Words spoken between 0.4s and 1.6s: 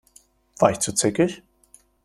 War ich zu zickig?